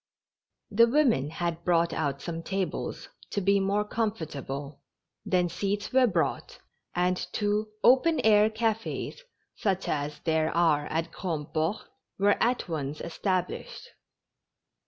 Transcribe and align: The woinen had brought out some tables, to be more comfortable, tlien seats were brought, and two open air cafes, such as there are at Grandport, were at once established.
The 0.71 0.87
woinen 0.87 1.29
had 1.29 1.63
brought 1.63 1.93
out 1.93 2.23
some 2.23 2.41
tables, 2.41 3.07
to 3.29 3.39
be 3.39 3.59
more 3.59 3.85
comfortable, 3.85 4.81
tlien 5.27 5.51
seats 5.51 5.93
were 5.93 6.07
brought, 6.07 6.57
and 6.95 7.17
two 7.31 7.67
open 7.83 8.19
air 8.21 8.49
cafes, 8.49 9.21
such 9.55 9.87
as 9.87 10.19
there 10.21 10.49
are 10.57 10.87
at 10.87 11.11
Grandport, 11.11 11.81
were 12.17 12.41
at 12.41 12.67
once 12.67 12.99
established. 12.99 13.89